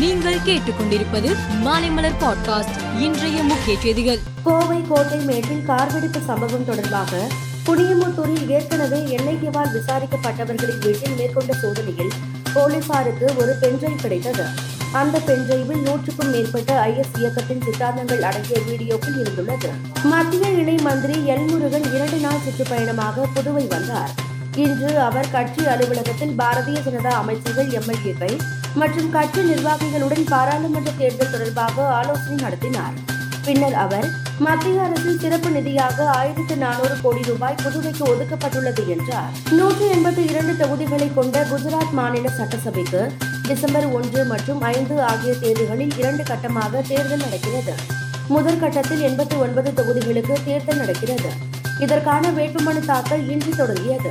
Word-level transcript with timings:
நீங்கள் 0.00 0.38
கேட்டுக்கொண்டிருப்பது 0.38 1.36
மாலைமலர் 1.64 2.14
பாட்காஸ்ட் 2.20 3.00
இன்றைய 3.00 3.42
முக்கிய 3.42 3.78
செய்திகள். 3.80 4.18
கோவை 4.42 4.82
கோட்டை 4.88 5.18
மேட்டில் 5.18 5.64
கார் 5.64 5.92
வெடிப்பு 5.92 6.20
சம்பவம் 6.20 6.64
தொடர்பாக 6.64 7.26
புனியமுத்தூரில் 7.66 8.48
ஏற்கனவே 8.48 9.16
எல்லைக்குவால் 9.16 9.68
விசாரிக்கப்பட்டவர்களின் 9.74 10.78
வீட்டில் 10.78 11.14
மேற்கொண்ட 11.16 11.54
சோதனையில் 11.54 12.08
போலீசாருக்கு 12.52 13.32
ஒரு 13.36 13.56
பென்ட்ரைவ் 13.60 13.94
கிடைத்தது. 13.94 14.44
அந்த 14.92 15.18
பென்ட்ரைவில் 15.18 15.82
நூற்றுக்கும் 15.82 16.30
மேற்பட்ட 16.30 16.84
ஐஎஸ் 16.86 17.18
இயக்கத்தின் 17.18 17.62
சித்தாந்தங்கள் 17.66 18.20
அடங்கிய 18.20 18.58
வீடியோக்கள் 18.58 19.22
இருந்துள்ளது. 19.22 19.68
மத்திய 20.02 20.48
இணை 20.48 20.74
மந்திரி 20.74 21.20
எல் 21.20 21.46
முருகன் 21.46 21.94
இரண்டு 21.94 22.16
நாள் 22.16 22.42
சுற்றுப்பயணமாக 22.46 23.26
புதுவை 23.34 23.66
வந்தார். 23.66 24.10
இன்று 24.54 25.00
அவர் 25.00 25.30
கட்சி 25.30 25.66
அலுவலகத்தில் 25.66 26.34
பாரதிய 26.38 26.78
ஜனதா 26.88 27.10
அமைச்சர்கள் 27.10 27.66
எம்எல்ஏக்கள் 27.66 28.36
மற்றும் 28.74 29.10
கட்சி 29.10 29.40
நிர்வாகிகளுடன் 29.40 30.24
பாராளுமன்ற 30.28 30.90
தேர்தல் 30.98 31.30
தொடர்பாக 31.30 31.88
ஆலோசனை 31.88 32.34
நடத்தினார். 32.34 32.92
பின்னர் 33.44 33.74
அவர் 33.74 34.10
மத்திய 34.38 34.82
அரசின் 34.82 35.18
சிறப்பு 35.18 35.50
நிதியாக 35.50 36.04
ஆயிரத்து 36.04 36.56
நானூறு 36.56 36.94
கோடி 37.02 37.22
ரூபாய் 37.22 37.54
புதுவைக்கு 37.62 38.02
ஒதுக்கப்பட்டுள்ளது 38.04 38.86
என்றார். 38.86 39.30
நூற்றி 39.50 39.84
எண்பத்தி 39.84 40.30
இரண்டு 40.30 40.56
தொகுதிகளை 40.56 41.10
கொண்ட 41.14 41.44
குஜராத் 41.44 41.92
மாநில 41.92 42.28
சட்டசபைக்கு 42.28 43.12
டிசம்பர் 43.48 43.92
ஒன்று 43.92 44.24
மற்றும் 44.24 44.60
ஐந்து 44.60 45.02
ஆகிய 45.02 45.32
தேதிகளில் 45.32 45.98
இரண்டு 45.98 46.22
கட்டமாக 46.22 46.82
தேர்தல் 46.88 47.18
நடக்கிறது. 47.18 47.74
முதல் 48.28 48.58
கட்டத்தில் 48.58 49.02
எண்பத்தி 49.02 49.38
ஒன்பது 49.38 49.70
தொகுதிகளுக்கு 49.70 50.32
தேர்தல் 50.44 50.76
நடக்கிறது. 50.76 51.30
இதற்கான 51.78 52.30
வேட்புமனு 52.30 52.84
தாக்கல் 52.84 53.28
இன்று 53.28 53.56
தொடங்கியது. 53.56 54.10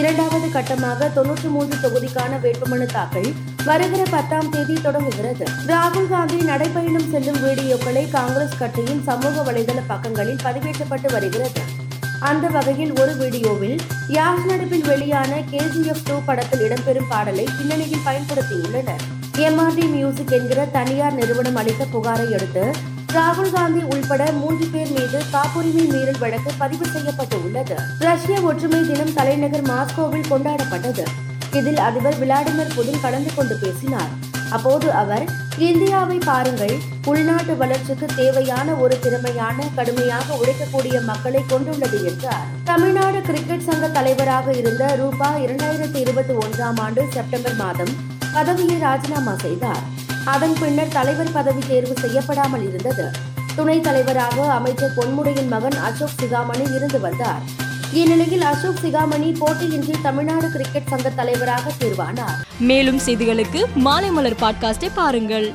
இரண்டாவது 0.00 0.46
கட்டமாக 0.46 1.06
தொன்னூற்றி 1.14 1.48
மூன்று 1.54 1.76
தொகுதிக்கான 1.84 2.32
வேட்புமனு 2.42 2.86
தாக்கல் 2.86 3.30
வருகிற 3.64 4.02
பத்தாம் 4.10 4.50
தேதி 4.50 4.74
தொடங்குகிறது. 4.82 5.44
ராகுல் 5.70 6.08
காந்தி 6.08 6.38
நடைபயணம் 6.50 7.08
செல்லும் 7.10 7.40
வீடியோக்களை 7.44 8.10
காங்கிரஸ் 8.10 8.56
கட்சியின் 8.58 9.02
சமூக 9.08 9.52
வலைதள 9.52 9.82
பக்கங்களில் 9.86 10.42
பதிவேற்றப்பட்டு 10.44 11.10
வருகிறது. 11.12 11.62
அந்த 12.20 12.46
வகையில் 12.48 12.92
ஒரு 13.00 13.12
வீடியோவில் 13.16 13.76
யாஷ் 14.08 14.46
நடிப்பில் 14.46 14.86
வெளியான 14.86 15.32
கேஜிஎஃப் 15.50 16.04
டூ 16.04 16.16
படத்தில் 16.26 16.62
இடம்பெறும் 16.68 17.08
பாடலை 17.08 17.46
பின்னணியில் 17.58 18.06
பயன்படுத்தியுள்ளனர். 18.06 19.02
எம்ஆர்டி 19.48 19.86
மியூசிக் 19.96 20.32
என்கிற 20.38 20.60
தனியார் 20.76 21.14
நிறுவனம் 21.14 21.56
அளித்த 21.56 21.84
புகாரை 21.92 22.28
அடுத்து 22.38 22.64
ராகுல் 23.16 23.52
காந்தி 23.52 23.82
உள்பட 23.92 24.22
மூன்று 24.32 24.66
பேர் 24.72 24.90
மீது 24.96 25.18
காப்புரிமை 25.30 25.84
மீறல் 25.92 26.18
வழக்கு 26.22 26.50
பதிவு 26.58 26.86
செய்யப்பட்டு 26.94 27.36
உள்ளது 27.44 27.76
ரஷ்ய 28.06 28.40
ஒற்றுமை 28.48 28.80
தினம் 28.88 29.12
தலைநகர் 29.14 29.64
மாஸ்கோவில் 29.70 30.28
கொண்டாடப்பட்டது. 30.30 31.04
இதில் 31.58 31.80
அதிபர் 31.86 32.18
விளாடிமிர் 32.22 32.74
புதின் 32.76 33.00
கலந்து 33.00 33.30
கொண்டு 33.34 33.54
பேசினார். 33.56 34.10
அப்போது 34.50 34.92
அவர் 34.92 35.24
இந்தியாவை 35.68 36.18
பாருங்கள் 36.18 36.74
உள்நாட்டு 37.10 37.56
வளர்ச்சிக்கு 37.56 38.06
தேவையான 38.16 38.74
ஒரு 38.74 38.98
திறமையான 39.04 39.68
கடுமையாக 39.78 40.36
உழைக்கக்கூடிய 40.40 41.04
மக்களை 41.10 41.42
கொண்டுள்ளது 41.46 42.00
என்றார். 42.10 42.46
தமிழ்நாடு 42.64 43.20
கிரிக்கெட் 43.28 43.66
சங்க 43.68 43.88
தலைவராக 43.88 44.52
இருந்த 44.52 44.96
ரூபா 45.02 45.30
இரண்டாயிரத்தி 45.46 46.00
இருபத்தி 46.04 46.36
ஒன்றாம் 46.44 46.80
ஆண்டு 46.86 47.04
செப்டம்பர் 47.16 47.56
மாதம் 47.64 47.94
பதவியை 48.32 48.78
ராஜினாமா 48.78 49.34
செய்தார். 49.46 49.84
அதன் 50.28 50.54
பின்னர் 50.60 50.88
தலைவர் 50.88 51.32
பதவி 51.32 51.60
தேர்வு 51.68 51.94
செய்யப்படாமல் 52.00 52.68
இருந்தது. 52.68 53.10
துணைத் 53.56 53.82
தலைவராக 53.82 54.50
அமைச்சர் 54.52 54.92
பொன்முடியின் 54.96 55.48
மகன் 55.48 55.76
அசோக் 55.82 56.10
சிகாமணி 56.20 56.74
இருந்து 56.74 57.00
வந்தார். 57.00 57.40
இந்நிலையில் 57.92 58.40
அசோக் 58.40 58.78
சிகாமணி 58.82 59.34
போட்டியின்றி 59.38 59.94
தமிழ்நாடு 60.02 60.50
கிரிக்கெட் 60.50 60.86
சங்க 60.86 61.10
தலைவராக 61.10 61.72
தேர்வானார். 61.80 62.42
மேலும் 62.58 62.98
செய்திகளுக்கு 62.98 63.64
மாலை 63.74 64.10
மலர் 64.10 64.40
பாட்காஸ்டை 64.40 64.90
பாருங்கள். 64.94 65.54